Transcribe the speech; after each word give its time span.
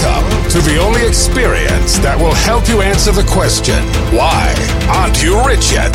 Welcome 0.00 0.50
to 0.50 0.60
the 0.60 0.78
only 0.80 1.06
experience 1.06 1.98
that 1.98 2.16
will 2.18 2.34
help 2.34 2.68
you 2.68 2.80
answer 2.80 3.12
the 3.12 3.24
question 3.24 3.84
why 4.16 4.54
aren't 4.88 5.22
you 5.22 5.36
rich 5.44 5.72
yet? 5.72 5.92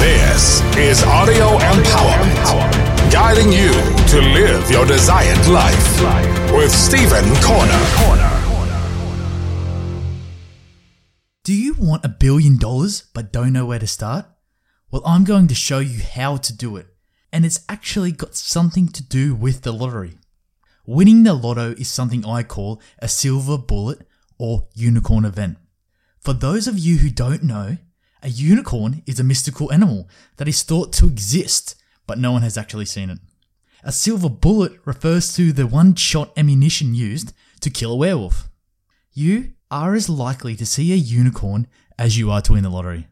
This 0.00 0.60
is 0.76 1.02
Audio 1.04 1.58
Empowerment, 1.58 3.12
guiding 3.12 3.52
you 3.52 3.72
to 4.08 4.20
live 4.32 4.70
your 4.70 4.86
desired 4.86 5.46
life 5.48 6.52
with 6.52 6.72
Stephen 6.72 7.24
Corner. 7.42 7.82
Do 11.44 11.54
you 11.54 11.74
want 11.74 12.04
a 12.04 12.08
billion 12.08 12.58
dollars 12.58 13.04
but 13.14 13.32
don't 13.32 13.52
know 13.52 13.66
where 13.66 13.78
to 13.78 13.86
start? 13.86 14.26
Well, 14.90 15.02
I'm 15.06 15.24
going 15.24 15.46
to 15.48 15.54
show 15.54 15.78
you 15.78 16.02
how 16.02 16.38
to 16.38 16.52
do 16.52 16.76
it, 16.76 16.88
and 17.32 17.44
it's 17.44 17.64
actually 17.68 18.12
got 18.12 18.34
something 18.34 18.88
to 18.88 19.02
do 19.02 19.34
with 19.34 19.62
the 19.62 19.72
lottery. 19.72 20.18
Winning 20.88 21.24
the 21.24 21.34
lotto 21.34 21.72
is 21.72 21.90
something 21.90 22.24
I 22.24 22.44
call 22.44 22.80
a 23.00 23.08
silver 23.08 23.58
bullet 23.58 24.06
or 24.38 24.68
unicorn 24.74 25.24
event. 25.24 25.58
For 26.20 26.32
those 26.32 26.68
of 26.68 26.78
you 26.78 26.98
who 26.98 27.10
don't 27.10 27.42
know, 27.42 27.78
a 28.22 28.28
unicorn 28.28 29.02
is 29.04 29.18
a 29.18 29.24
mystical 29.24 29.72
animal 29.72 30.08
that 30.36 30.46
is 30.46 30.62
thought 30.62 30.92
to 30.94 31.06
exist, 31.06 31.74
but 32.06 32.20
no 32.20 32.30
one 32.30 32.42
has 32.42 32.56
actually 32.56 32.84
seen 32.84 33.10
it. 33.10 33.18
A 33.82 33.90
silver 33.90 34.28
bullet 34.28 34.78
refers 34.84 35.34
to 35.34 35.52
the 35.52 35.66
one 35.66 35.96
shot 35.96 36.32
ammunition 36.36 36.94
used 36.94 37.32
to 37.62 37.70
kill 37.70 37.92
a 37.92 37.96
werewolf. 37.96 38.48
You 39.12 39.54
are 39.72 39.96
as 39.96 40.08
likely 40.08 40.54
to 40.54 40.64
see 40.64 40.92
a 40.92 40.96
unicorn 40.96 41.66
as 41.98 42.16
you 42.16 42.30
are 42.30 42.42
to 42.42 42.52
win 42.52 42.62
the 42.62 42.70
lottery. 42.70 43.08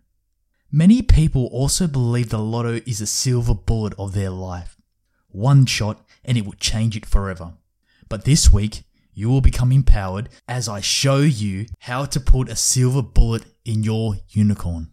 Many 0.70 1.02
people 1.02 1.46
also 1.46 1.88
believe 1.88 2.28
the 2.28 2.38
lotto 2.38 2.80
is 2.86 3.00
a 3.00 3.06
silver 3.06 3.54
bullet 3.54 3.94
of 3.98 4.14
their 4.14 4.30
life. 4.30 4.76
One 5.28 5.66
shot 5.66 6.06
and 6.24 6.38
it 6.38 6.44
will 6.44 6.52
change 6.52 6.96
it 6.96 7.04
forever. 7.04 7.54
But 8.08 8.24
this 8.24 8.52
week, 8.52 8.84
you 9.14 9.28
will 9.28 9.40
become 9.40 9.72
empowered 9.72 10.28
as 10.48 10.68
I 10.68 10.80
show 10.80 11.18
you 11.18 11.66
how 11.80 12.04
to 12.06 12.20
put 12.20 12.48
a 12.48 12.56
silver 12.56 13.02
bullet 13.02 13.44
in 13.64 13.82
your 13.82 14.16
unicorn. 14.30 14.90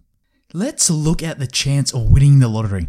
Let's 0.53 0.89
look 0.89 1.23
at 1.23 1.39
the 1.39 1.47
chance 1.47 1.93
of 1.93 2.11
winning 2.11 2.39
the 2.39 2.47
lottery. 2.47 2.87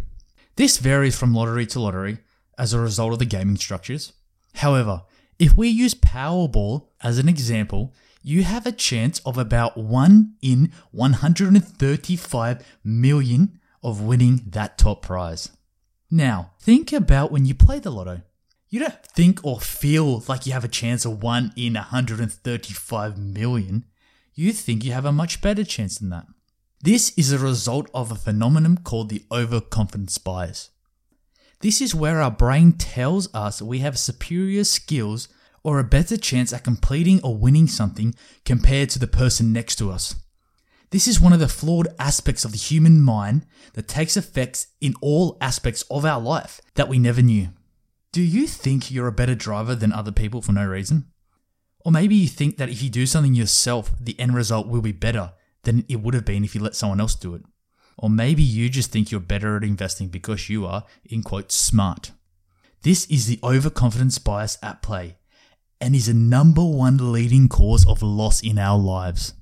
This 0.56 0.78
varies 0.78 1.18
from 1.18 1.34
lottery 1.34 1.66
to 1.66 1.80
lottery 1.80 2.18
as 2.58 2.72
a 2.72 2.80
result 2.80 3.12
of 3.14 3.18
the 3.18 3.24
gaming 3.24 3.56
structures. 3.56 4.12
However, 4.56 5.02
if 5.38 5.56
we 5.56 5.68
use 5.68 5.94
Powerball 5.94 6.88
as 7.00 7.18
an 7.18 7.28
example, 7.28 7.94
you 8.22 8.44
have 8.44 8.66
a 8.66 8.72
chance 8.72 9.20
of 9.20 9.38
about 9.38 9.76
1 9.76 10.34
in 10.42 10.72
135 10.90 12.78
million 12.84 13.60
of 13.82 14.00
winning 14.00 14.42
that 14.46 14.78
top 14.78 15.02
prize. 15.02 15.50
Now, 16.10 16.52
think 16.60 16.92
about 16.92 17.32
when 17.32 17.46
you 17.46 17.54
play 17.54 17.78
the 17.78 17.90
lotto. 17.90 18.22
You 18.72 18.80
don't 18.80 19.04
think 19.04 19.44
or 19.44 19.60
feel 19.60 20.24
like 20.28 20.46
you 20.46 20.54
have 20.54 20.64
a 20.64 20.68
chance 20.68 21.04
of 21.04 21.22
1 21.22 21.52
in 21.56 21.74
135 21.74 23.18
million. 23.18 23.84
You 24.34 24.54
think 24.54 24.82
you 24.82 24.92
have 24.92 25.04
a 25.04 25.12
much 25.12 25.42
better 25.42 25.62
chance 25.62 25.98
than 25.98 26.08
that. 26.08 26.24
This 26.80 27.12
is 27.18 27.30
a 27.32 27.38
result 27.38 27.90
of 27.92 28.10
a 28.10 28.14
phenomenon 28.14 28.78
called 28.78 29.10
the 29.10 29.26
overconfidence 29.30 30.16
bias. 30.16 30.70
This 31.60 31.82
is 31.82 31.94
where 31.94 32.22
our 32.22 32.30
brain 32.30 32.72
tells 32.72 33.32
us 33.34 33.60
we 33.60 33.80
have 33.80 33.98
superior 33.98 34.64
skills 34.64 35.28
or 35.62 35.78
a 35.78 35.84
better 35.84 36.16
chance 36.16 36.50
at 36.50 36.64
completing 36.64 37.20
or 37.22 37.36
winning 37.36 37.66
something 37.66 38.14
compared 38.46 38.88
to 38.88 38.98
the 38.98 39.06
person 39.06 39.52
next 39.52 39.76
to 39.76 39.90
us. 39.90 40.14
This 40.92 41.06
is 41.06 41.20
one 41.20 41.34
of 41.34 41.40
the 41.40 41.46
flawed 41.46 41.88
aspects 41.98 42.42
of 42.42 42.52
the 42.52 42.58
human 42.58 43.02
mind 43.02 43.44
that 43.74 43.86
takes 43.86 44.16
effects 44.16 44.68
in 44.80 44.94
all 45.02 45.36
aspects 45.42 45.84
of 45.90 46.06
our 46.06 46.22
life 46.22 46.62
that 46.76 46.88
we 46.88 46.98
never 46.98 47.20
knew. 47.20 47.48
Do 48.12 48.20
you 48.20 48.46
think 48.46 48.90
you're 48.90 49.06
a 49.06 49.12
better 49.12 49.34
driver 49.34 49.74
than 49.74 49.90
other 49.90 50.12
people 50.12 50.42
for 50.42 50.52
no 50.52 50.66
reason? 50.66 51.06
Or 51.80 51.90
maybe 51.90 52.14
you 52.14 52.28
think 52.28 52.58
that 52.58 52.68
if 52.68 52.82
you 52.82 52.90
do 52.90 53.06
something 53.06 53.32
yourself, 53.32 53.90
the 53.98 54.18
end 54.20 54.34
result 54.34 54.68
will 54.68 54.82
be 54.82 54.92
better 54.92 55.32
than 55.62 55.86
it 55.88 56.02
would 56.02 56.12
have 56.12 56.26
been 56.26 56.44
if 56.44 56.54
you 56.54 56.60
let 56.60 56.76
someone 56.76 57.00
else 57.00 57.14
do 57.14 57.34
it. 57.34 57.42
Or 57.96 58.10
maybe 58.10 58.42
you 58.42 58.68
just 58.68 58.92
think 58.92 59.10
you're 59.10 59.20
better 59.20 59.56
at 59.56 59.64
investing 59.64 60.08
because 60.08 60.50
you 60.50 60.66
are, 60.66 60.84
in 61.06 61.22
quotes, 61.22 61.54
smart. 61.54 62.12
This 62.82 63.06
is 63.06 63.26
the 63.26 63.40
overconfidence 63.42 64.18
bias 64.18 64.58
at 64.62 64.82
play 64.82 65.16
and 65.80 65.94
is 65.94 66.08
a 66.08 66.14
number 66.14 66.64
one 66.64 67.12
leading 67.12 67.48
cause 67.48 67.86
of 67.86 68.02
loss 68.02 68.42
in 68.42 68.58
our 68.58 68.78
lives. 68.78 69.32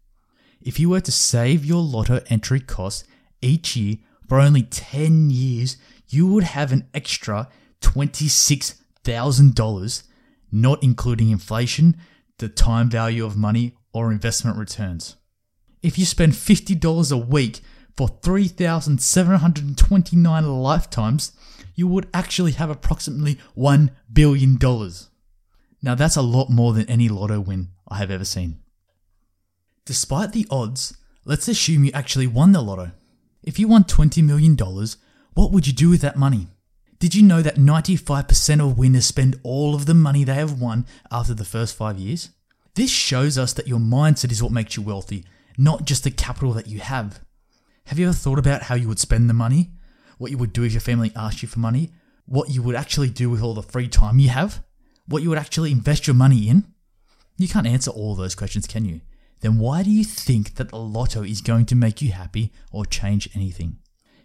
If 0.60 0.78
you 0.78 0.90
were 0.90 1.00
to 1.00 1.10
save 1.10 1.64
your 1.64 1.82
lotto 1.82 2.20
entry 2.28 2.60
costs 2.60 3.04
each 3.40 3.74
year 3.74 3.96
for 4.28 4.38
only 4.38 4.64
10 4.64 5.30
years, 5.30 5.78
you 6.08 6.26
would 6.26 6.44
have 6.44 6.72
an 6.72 6.86
extra 6.92 7.48
$26,000, 7.80 10.02
not 10.52 10.82
including 10.82 11.30
inflation, 11.30 11.96
the 12.36 12.50
time 12.50 12.90
value 12.90 13.24
of 13.24 13.34
money, 13.34 13.74
or 13.94 14.12
investment 14.12 14.58
returns. 14.58 15.16
If 15.82 15.98
you 15.98 16.04
spend 16.04 16.34
$50 16.34 17.12
a 17.12 17.16
week 17.16 17.60
for 17.96 18.08
3,729 18.08 20.46
lifetimes, 20.46 21.32
you 21.74 21.88
would 21.88 22.10
actually 22.12 22.52
have 22.52 22.68
approximately 22.68 23.38
$1 23.56 23.88
billion. 24.12 24.58
Now 25.82 25.94
that's 25.94 26.16
a 26.16 26.22
lot 26.22 26.50
more 26.50 26.72
than 26.72 26.88
any 26.88 27.08
lotto 27.08 27.40
win 27.40 27.68
I 27.88 27.98
have 27.98 28.10
ever 28.10 28.24
seen. 28.24 28.60
Despite 29.84 30.32
the 30.32 30.46
odds, 30.50 30.96
let's 31.24 31.48
assume 31.48 31.84
you 31.84 31.92
actually 31.92 32.26
won 32.26 32.52
the 32.52 32.62
lotto. 32.62 32.92
If 33.42 33.58
you 33.58 33.68
won 33.68 33.84
$20 33.84 34.22
million, 34.22 34.56
what 35.34 35.50
would 35.50 35.66
you 35.66 35.72
do 35.72 35.88
with 35.88 36.02
that 36.02 36.16
money? 36.16 36.48
Did 36.98 37.14
you 37.14 37.22
know 37.22 37.40
that 37.40 37.56
95% 37.56 38.60
of 38.60 38.76
winners 38.76 39.06
spend 39.06 39.40
all 39.42 39.74
of 39.74 39.86
the 39.86 39.94
money 39.94 40.22
they 40.22 40.34
have 40.34 40.60
won 40.60 40.86
after 41.10 41.32
the 41.32 41.46
first 41.46 41.74
five 41.74 41.98
years? 41.98 42.30
This 42.74 42.90
shows 42.90 43.38
us 43.38 43.54
that 43.54 43.66
your 43.66 43.78
mindset 43.78 44.30
is 44.30 44.42
what 44.42 44.52
makes 44.52 44.76
you 44.76 44.82
wealthy 44.82 45.24
not 45.60 45.84
just 45.84 46.04
the 46.04 46.10
capital 46.10 46.52
that 46.54 46.66
you 46.66 46.80
have. 46.80 47.20
Have 47.86 47.98
you 47.98 48.06
ever 48.06 48.14
thought 48.14 48.38
about 48.38 48.62
how 48.62 48.74
you 48.74 48.88
would 48.88 48.98
spend 48.98 49.28
the 49.28 49.34
money? 49.34 49.70
What 50.16 50.30
you 50.30 50.38
would 50.38 50.54
do 50.54 50.64
if 50.64 50.72
your 50.72 50.80
family 50.80 51.12
asked 51.14 51.42
you 51.42 51.48
for 51.48 51.58
money? 51.58 51.90
What 52.24 52.48
you 52.48 52.62
would 52.62 52.74
actually 52.74 53.10
do 53.10 53.28
with 53.28 53.42
all 53.42 53.52
the 53.52 53.62
free 53.62 53.86
time 53.86 54.18
you 54.18 54.30
have? 54.30 54.64
What 55.10 55.22
you 55.22 55.28
would 55.28 55.38
actually 55.38 55.72
invest 55.72 56.06
your 56.06 56.14
money 56.14 56.48
in? 56.48 56.64
You 57.36 57.48
can't 57.48 57.66
answer 57.66 57.90
all 57.90 58.14
those 58.14 58.34
questions, 58.34 58.66
can 58.66 58.86
you? 58.86 59.02
Then 59.40 59.58
why 59.58 59.82
do 59.82 59.90
you 59.90 60.04
think 60.04 60.54
that 60.54 60.70
the 60.70 60.78
lotto 60.78 61.22
is 61.22 61.42
going 61.42 61.66
to 61.66 61.74
make 61.74 62.00
you 62.00 62.12
happy 62.12 62.52
or 62.72 62.86
change 62.86 63.28
anything? 63.34 63.76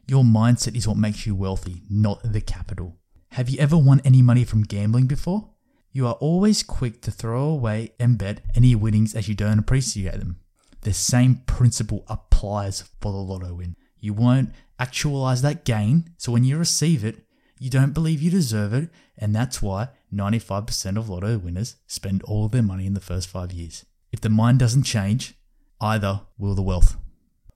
Your 0.08 0.24
mindset 0.24 0.78
is 0.78 0.88
what 0.88 0.98
makes 0.98 1.26
you 1.26 1.36
wealthy, 1.36 1.82
not 1.90 2.22
the 2.24 2.40
capital. 2.40 2.96
Have 3.32 3.50
you 3.50 3.60
ever 3.60 3.78
won 3.78 4.02
any 4.06 4.22
money 4.22 4.46
from 4.46 4.64
gambling 4.64 5.08
before? 5.08 5.50
You 5.92 6.08
are 6.08 6.14
always 6.14 6.64
quick 6.64 7.02
to 7.02 7.12
throw 7.12 7.44
away 7.44 7.92
and 8.00 8.18
bet 8.18 8.46
any 8.56 8.76
winnings 8.76 9.14
as 9.14 9.28
you 9.28 9.36
don't 9.36 9.60
appreciate 9.60 10.20
them 10.20 10.40
the 10.86 10.94
same 10.94 11.42
principle 11.48 12.06
applies 12.08 12.84
for 13.02 13.12
the 13.12 13.18
lotto 13.18 13.56
win. 13.56 13.76
You 14.00 14.14
won't 14.14 14.52
actualize 14.80 15.42
that 15.42 15.66
gain, 15.66 16.12
so 16.18 16.32
when 16.32 16.44
you 16.44 16.58
receive 16.60 17.04
it, 17.04 17.25
you 17.60 17.70
don't 17.70 17.94
believe 17.94 18.22
you 18.22 18.30
deserve 18.30 18.74
it, 18.74 18.90
and 19.18 19.34
that's 19.34 19.62
why 19.62 19.90
95% 20.14 20.98
of 20.98 21.10
lotto 21.10 21.38
winners 21.38 21.78
spend 21.88 22.22
all 22.24 22.46
of 22.46 22.52
their 22.52 22.62
money 22.62 22.86
in 22.86 22.94
the 22.94 23.00
first 23.00 23.30
five 23.30 23.52
years. 23.52 23.86
If 24.12 24.22
the 24.22 24.30
mind 24.30 24.60
doesn't 24.60 24.84
change, 24.84 25.36
either 25.80 26.22
will 26.38 26.56
the 26.56 26.62
wealth. 26.62 26.98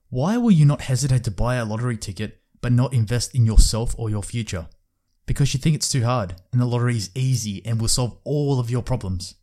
Why 0.09 0.37
will 0.37 0.51
you 0.51 0.65
not 0.65 0.81
hesitate 0.81 1.23
to 1.25 1.31
buy 1.31 1.55
a 1.55 1.65
lottery 1.65 1.97
ticket 1.97 2.41
but 2.61 2.71
not 2.71 2.93
invest 2.93 3.35
in 3.35 3.45
yourself 3.45 3.95
or 3.97 4.09
your 4.09 4.23
future? 4.23 4.67
Because 5.25 5.53
you 5.53 5.59
think 5.59 5.75
it's 5.75 5.89
too 5.89 6.03
hard 6.03 6.35
and 6.51 6.59
the 6.59 6.65
lottery 6.65 6.97
is 6.97 7.11
easy 7.13 7.63
and 7.65 7.79
will 7.79 7.87
solve 7.87 8.17
all 8.23 8.59
of 8.59 8.71
your 8.71 8.81
problems. 8.81 9.35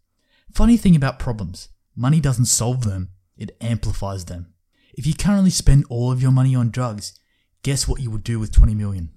Funny 0.53 0.77
thing 0.77 0.97
about 0.97 1.19
problems, 1.19 1.69
money 1.95 2.21
doesn't 2.21 2.47
solve 2.47 2.85
them, 2.85 3.11
it 3.37 3.57
amplifies 3.61 4.25
them. 4.25 4.53
If 4.95 5.07
you 5.07 5.15
currently 5.15 5.51
spend 5.51 5.85
all 5.89 6.11
of 6.11 6.23
your 6.23 6.33
money 6.33 6.55
on 6.55 6.71
drugs, 6.71 7.19
guess 7.63 7.87
what 7.87 8.01
you 8.01 8.11
would 8.11 8.25
do 8.25 8.41
with 8.41 8.53
20 8.53 8.75
million? 8.75 9.11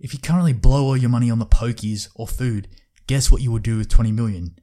If 0.00 0.12
you 0.12 0.20
currently 0.20 0.52
blow 0.52 0.84
all 0.84 0.96
your 0.96 1.10
money 1.10 1.30
on 1.30 1.38
the 1.38 1.46
pokies 1.46 2.08
or 2.14 2.28
food, 2.28 2.68
guess 3.06 3.30
what 3.30 3.42
you 3.42 3.50
will 3.50 3.58
do 3.58 3.78
with 3.78 3.88
20 3.88 4.12
million? 4.12 4.56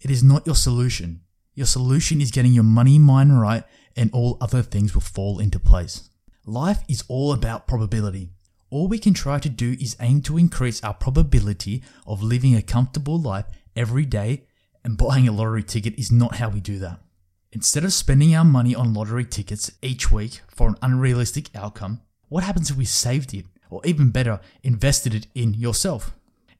It 0.00 0.10
is 0.10 0.22
not 0.22 0.46
your 0.46 0.56
solution. 0.56 1.20
Your 1.54 1.66
solution 1.66 2.20
is 2.20 2.32
getting 2.32 2.52
your 2.52 2.64
money 2.64 2.98
mind 2.98 3.40
right 3.40 3.62
and 3.96 4.10
all 4.12 4.38
other 4.40 4.62
things 4.62 4.94
will 4.94 5.02
fall 5.02 5.38
into 5.38 5.60
place. 5.60 6.08
Life 6.44 6.82
is 6.88 7.04
all 7.08 7.32
about 7.32 7.68
probability. 7.68 8.30
All 8.70 8.88
we 8.88 8.98
can 8.98 9.14
try 9.14 9.38
to 9.38 9.48
do 9.48 9.76
is 9.78 9.96
aim 10.00 10.22
to 10.22 10.38
increase 10.38 10.82
our 10.82 10.94
probability 10.94 11.82
of 12.06 12.22
living 12.22 12.56
a 12.56 12.62
comfortable 12.62 13.20
life 13.20 13.44
every 13.76 14.06
day, 14.06 14.46
and 14.82 14.98
buying 14.98 15.28
a 15.28 15.32
lottery 15.32 15.62
ticket 15.62 15.98
is 15.98 16.10
not 16.10 16.36
how 16.36 16.48
we 16.48 16.58
do 16.58 16.78
that. 16.78 16.98
Instead 17.52 17.84
of 17.84 17.92
spending 17.92 18.34
our 18.34 18.44
money 18.44 18.74
on 18.74 18.94
lottery 18.94 19.24
tickets 19.24 19.70
each 19.82 20.10
week 20.10 20.40
for 20.48 20.68
an 20.68 20.76
unrealistic 20.82 21.54
outcome, 21.54 22.00
what 22.28 22.42
happens 22.42 22.70
if 22.70 22.76
we 22.76 22.86
saved 22.86 23.34
it, 23.34 23.44
or 23.72 23.80
even 23.84 24.10
better, 24.10 24.40
invested 24.62 25.14
it 25.14 25.26
in 25.34 25.54
yourself? 25.54 26.12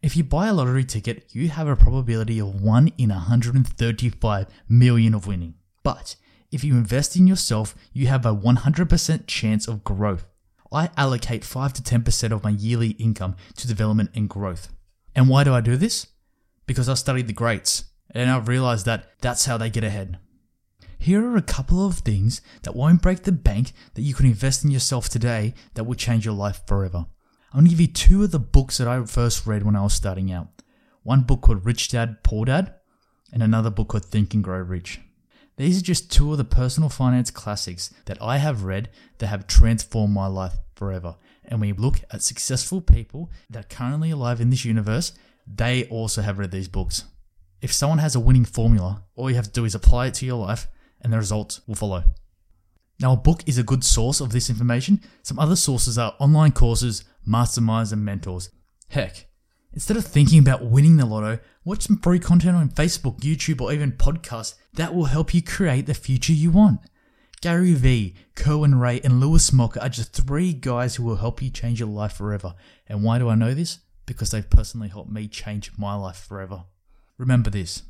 If 0.03 0.17
you 0.17 0.25
buy 0.25 0.49
a 0.49 0.53
lottery 0.53 0.85
ticket, 0.85 1.27
you 1.31 1.49
have 1.49 1.69
a 1.69 1.77
probability 1.77 2.41
of 2.41 2.61
1 2.61 2.89
in 2.99 3.11
135 3.11 4.47
million 4.69 5.15
of 5.15 5.27
winning. 5.27 5.55
But 5.83 6.17
if 6.51 6.65
you 6.65 6.75
invest 6.75 7.17
in 7.17 7.27
yourself, 7.27 7.77
you 7.93 8.09
have 8.09 8.27
a 8.27 8.35
100% 8.35 9.27
chance 9.27 9.69
of 9.69 9.85
growth. 9.85 10.27
I 10.73 10.91
allocate 10.97 11.45
5 11.45 11.73
to 11.75 11.83
10% 11.83 12.33
of 12.33 12.43
my 12.43 12.51
yearly 12.51 12.91
income 12.93 13.37
to 13.57 13.69
development 13.69 14.11
and 14.15 14.29
growth. 14.29 14.69
And 15.15 15.29
why 15.29 15.45
do 15.45 15.55
I 15.55 15.61
do 15.61 15.77
this? 15.77 16.09
Because 16.67 16.89
I 16.89 16.95
studied 16.95 17.27
the 17.27 17.33
greats 17.33 17.85
and 18.11 18.31
I've 18.31 18.49
realized 18.49 18.87
that 18.87 19.11
that's 19.21 19.47
how 19.47 19.57
they 19.57 19.71
get 19.71 19.85
ahead. 19.85 20.19
Here 21.03 21.27
are 21.27 21.37
a 21.37 21.43
couple 21.43 21.85
of 21.85 21.99
things 21.99 22.43
that 22.63 22.77
won't 22.77 23.03
break 23.03 23.25
the 23.25 23.33
bank 23.33 23.73
that 23.95 24.03
you 24.03 24.15
can 24.15 24.27
invest 24.27 24.65
in 24.65 24.71
yourself 24.71 25.09
today 25.09 25.53
that 25.75 25.83
will 25.83 25.97
change 25.97 26.25
your 26.25 26.33
life 26.33 26.63
forever. 26.65 27.07
I'm 27.53 27.59
going 27.59 27.65
to 27.65 27.71
give 27.71 27.81
you 27.81 27.89
two 27.89 28.23
of 28.23 28.31
the 28.31 28.39
books 28.39 28.79
that 28.79 28.87
I 28.87 29.05
first 29.05 29.45
read 29.45 29.65
when 29.65 29.75
I 29.75 29.83
was 29.83 29.95
starting 29.95 30.31
out. 30.31 30.63
One 31.03 31.23
book 31.23 31.41
called 31.41 31.67
Rich 31.67 31.89
Dad, 31.89 32.23
Poor 32.23 32.45
Dad, 32.45 32.75
and 33.33 33.43
another 33.43 33.69
book 33.69 33.89
called 33.89 34.05
Think 34.05 34.33
and 34.33 34.45
Grow 34.45 34.61
Rich. 34.61 35.01
These 35.57 35.81
are 35.81 35.85
just 35.85 36.09
two 36.09 36.31
of 36.31 36.39
the 36.39 36.45
personal 36.45 36.89
finance 36.89 37.33
classics 37.33 37.93
that 38.05 38.23
I 38.23 38.39
have 38.39 38.63
read 38.63 38.89
that 39.19 39.27
have 39.27 39.49
transformed 39.49 40.15
my 40.15 40.29
life 40.29 40.55
forever. 40.77 41.17
And 41.45 41.59
when 41.59 41.71
you 41.71 41.75
look 41.75 42.01
at 42.13 42.23
successful 42.23 42.81
people 42.81 43.29
that 43.51 43.65
are 43.65 43.77
currently 43.77 44.13
alive 44.13 44.41
in 44.41 44.51
this 44.51 44.65
universe, 44.65 45.15
they 45.53 45.83
also 45.87 46.23
have 46.23 46.39
read 46.39 46.53
these 46.53 46.69
books. 46.69 47.07
If 47.61 47.73
someone 47.73 47.99
has 47.99 48.15
a 48.15 48.21
winning 48.21 48.45
formula, 48.45 49.03
all 49.17 49.29
you 49.29 49.35
have 49.35 49.47
to 49.47 49.51
do 49.51 49.65
is 49.65 49.75
apply 49.75 50.07
it 50.07 50.15
to 50.15 50.27
your 50.27 50.39
life 50.39 50.69
and 51.03 51.13
the 51.13 51.19
results 51.19 51.61
will 51.67 51.75
follow. 51.75 52.05
Now, 53.01 53.13
a 53.13 53.17
book 53.17 53.43
is 53.47 53.59
a 53.59 53.65
good 53.65 53.83
source 53.83 54.21
of 54.21 54.31
this 54.31 54.49
information. 54.49 55.01
Some 55.23 55.39
other 55.39 55.57
sources 55.57 55.99
are 55.99 56.15
online 56.21 56.53
courses, 56.53 57.05
masterminds, 57.27 57.93
and 57.93 58.05
mentors. 58.05 58.51
Heck, 58.89 59.27
instead 59.73 59.97
of 59.97 60.07
thinking 60.07 60.39
about 60.39 60.65
winning 60.65 60.99
the 60.99 61.07
lotto, 61.07 61.41
watch 61.65 61.83
some 61.83 61.99
free 61.99 62.21
content 62.21 62.57
on 62.57 62.69
Facebook, 62.69 63.21
YouTube, 63.21 63.61
or 63.61 63.73
even 63.73 63.93
podcasts 63.93 64.55
that 64.75 64.95
will 64.95 65.07
help 65.07 65.35
you 65.35 65.43
create 65.43 65.87
the 65.87 65.95
future 65.95 66.33
you 66.33 66.51
want. 66.51 66.81
Gary 67.41 67.75
Vee, 67.75 68.15
Cohen 68.37 68.77
Ray, 68.77 69.01
and 69.01 69.19
Lewis 69.19 69.53
Mocker 69.53 69.81
are 69.81 69.89
just 69.89 70.13
three 70.13 70.53
guys 70.53 70.95
who 70.95 71.03
will 71.03 71.17
help 71.17 71.43
you 71.43 71.51
change 71.51 71.81
your 71.81 71.89
life 71.89 72.13
forever. 72.13 72.55
And 72.87 73.03
why 73.03 73.19
do 73.19 73.29
I 73.29 73.35
know 73.35 73.53
this? 73.53 73.81
Because 74.07 74.31
they've 74.31 74.49
personally 74.49 74.89
helped 74.89 75.11
me 75.11 75.27
change 75.27 75.73
my 75.77 75.97
life 75.97 76.25
forever. 76.25 76.67
Remember 77.19 77.51
this 77.51 77.83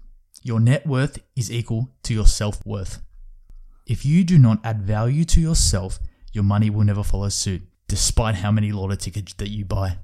your 0.43 0.61
net 0.61 0.87
worth 0.87 1.19
is 1.37 1.51
equal 1.51 1.91
to 2.05 2.15
your 2.15 2.27
self 2.27 2.65
worth. 2.67 3.03
If 3.87 4.05
you 4.05 4.25
do 4.25 4.39
not 4.39 4.59
add 4.65 4.83
value 4.83 5.25
to 5.27 5.41
yourself, 5.41 5.99
your 6.33 6.45
money 6.45 6.71
will 6.71 6.85
never 6.85 7.03
follow 7.03 7.29
suit, 7.29 7.63
despite 7.89 8.37
how 8.37 8.51
many 8.51 8.73
lotto 8.73 8.95
tickets 8.95 9.35
that 9.35 9.51
you 9.51 9.65
buy. 9.65 9.99